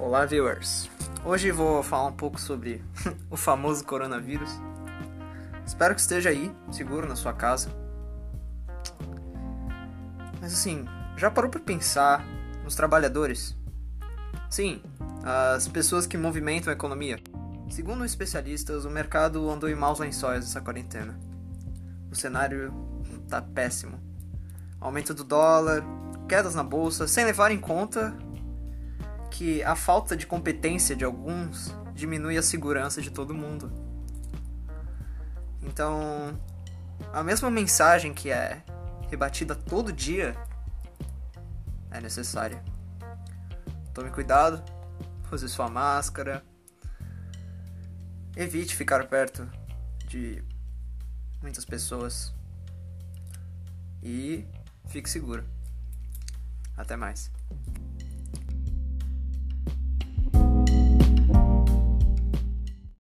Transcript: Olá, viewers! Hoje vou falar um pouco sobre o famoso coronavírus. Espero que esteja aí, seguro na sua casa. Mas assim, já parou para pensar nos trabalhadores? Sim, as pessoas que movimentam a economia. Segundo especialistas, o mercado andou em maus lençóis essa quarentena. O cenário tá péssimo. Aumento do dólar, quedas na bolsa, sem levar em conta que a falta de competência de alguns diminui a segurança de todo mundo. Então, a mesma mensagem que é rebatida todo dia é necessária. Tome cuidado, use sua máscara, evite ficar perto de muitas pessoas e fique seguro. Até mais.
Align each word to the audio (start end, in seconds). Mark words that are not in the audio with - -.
Olá, 0.00 0.24
viewers! 0.24 0.88
Hoje 1.24 1.50
vou 1.50 1.82
falar 1.82 2.06
um 2.06 2.12
pouco 2.12 2.40
sobre 2.40 2.80
o 3.28 3.36
famoso 3.36 3.84
coronavírus. 3.84 4.48
Espero 5.66 5.92
que 5.92 6.00
esteja 6.00 6.30
aí, 6.30 6.54
seguro 6.70 7.08
na 7.08 7.16
sua 7.16 7.32
casa. 7.32 7.68
Mas 10.40 10.52
assim, 10.52 10.86
já 11.16 11.28
parou 11.32 11.50
para 11.50 11.58
pensar 11.58 12.24
nos 12.62 12.76
trabalhadores? 12.76 13.56
Sim, 14.48 14.80
as 15.24 15.66
pessoas 15.66 16.06
que 16.06 16.16
movimentam 16.16 16.72
a 16.72 16.76
economia. 16.76 17.18
Segundo 17.68 18.04
especialistas, 18.04 18.84
o 18.84 18.90
mercado 18.90 19.50
andou 19.50 19.68
em 19.68 19.74
maus 19.74 19.98
lençóis 19.98 20.44
essa 20.44 20.60
quarentena. 20.60 21.18
O 22.08 22.14
cenário 22.14 22.72
tá 23.28 23.42
péssimo. 23.42 23.98
Aumento 24.80 25.12
do 25.12 25.24
dólar, 25.24 25.82
quedas 26.28 26.54
na 26.54 26.62
bolsa, 26.62 27.08
sem 27.08 27.24
levar 27.24 27.50
em 27.50 27.58
conta 27.58 28.16
que 29.30 29.62
a 29.62 29.76
falta 29.76 30.16
de 30.16 30.26
competência 30.26 30.96
de 30.96 31.04
alguns 31.04 31.74
diminui 31.94 32.36
a 32.36 32.42
segurança 32.42 33.02
de 33.02 33.10
todo 33.10 33.34
mundo. 33.34 33.72
Então, 35.62 36.38
a 37.12 37.22
mesma 37.22 37.50
mensagem 37.50 38.14
que 38.14 38.30
é 38.30 38.62
rebatida 39.10 39.54
todo 39.54 39.92
dia 39.92 40.36
é 41.90 42.00
necessária. 42.00 42.62
Tome 43.92 44.10
cuidado, 44.10 44.62
use 45.32 45.48
sua 45.48 45.68
máscara, 45.68 46.42
evite 48.36 48.76
ficar 48.76 49.06
perto 49.06 49.50
de 50.06 50.42
muitas 51.42 51.64
pessoas 51.64 52.32
e 54.02 54.46
fique 54.86 55.10
seguro. 55.10 55.44
Até 56.76 56.96
mais. 56.96 57.30